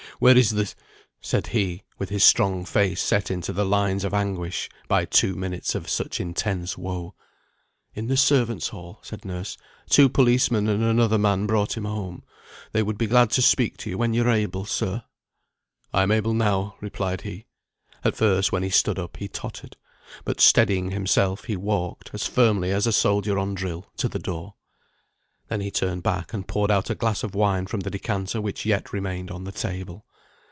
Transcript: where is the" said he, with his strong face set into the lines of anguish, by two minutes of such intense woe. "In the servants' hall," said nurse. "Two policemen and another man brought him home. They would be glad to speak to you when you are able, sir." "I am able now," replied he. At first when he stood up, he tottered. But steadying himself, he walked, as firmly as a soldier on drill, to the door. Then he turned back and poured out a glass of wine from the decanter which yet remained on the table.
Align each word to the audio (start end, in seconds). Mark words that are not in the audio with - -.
where 0.19 0.37
is 0.37 0.51
the" 0.51 0.71
said 1.31 1.47
he, 1.47 1.81
with 1.97 2.09
his 2.09 2.23
strong 2.23 2.63
face 2.63 3.01
set 3.01 3.31
into 3.31 3.51
the 3.51 3.65
lines 3.65 4.03
of 4.03 4.13
anguish, 4.13 4.69
by 4.87 5.03
two 5.03 5.33
minutes 5.35 5.73
of 5.73 5.89
such 5.89 6.19
intense 6.19 6.77
woe. 6.77 7.15
"In 7.95 8.05
the 8.05 8.15
servants' 8.17 8.67
hall," 8.67 8.99
said 9.01 9.25
nurse. 9.25 9.57
"Two 9.89 10.09
policemen 10.09 10.69
and 10.69 10.83
another 10.83 11.17
man 11.17 11.47
brought 11.47 11.75
him 11.75 11.85
home. 11.85 12.21
They 12.71 12.83
would 12.83 12.99
be 12.99 13.07
glad 13.07 13.31
to 13.31 13.41
speak 13.41 13.77
to 13.77 13.89
you 13.89 13.97
when 13.97 14.13
you 14.13 14.21
are 14.23 14.29
able, 14.29 14.63
sir." 14.65 15.01
"I 15.91 16.03
am 16.03 16.11
able 16.11 16.35
now," 16.35 16.75
replied 16.81 17.21
he. 17.21 17.47
At 18.03 18.15
first 18.15 18.51
when 18.51 18.61
he 18.61 18.69
stood 18.69 18.99
up, 18.99 19.17
he 19.17 19.27
tottered. 19.27 19.75
But 20.23 20.39
steadying 20.39 20.91
himself, 20.91 21.45
he 21.45 21.57
walked, 21.57 22.11
as 22.13 22.27
firmly 22.27 22.69
as 22.69 22.85
a 22.85 22.91
soldier 22.93 23.39
on 23.39 23.55
drill, 23.55 23.91
to 23.97 24.07
the 24.07 24.19
door. 24.19 24.53
Then 25.47 25.61
he 25.61 25.71
turned 25.71 26.03
back 26.03 26.31
and 26.31 26.47
poured 26.47 26.69
out 26.69 26.91
a 26.91 26.95
glass 26.95 27.23
of 27.23 27.33
wine 27.33 27.65
from 27.65 27.79
the 27.79 27.89
decanter 27.89 28.39
which 28.39 28.67
yet 28.67 28.93
remained 28.93 29.31
on 29.31 29.45
the 29.45 29.51
table. 29.51 30.05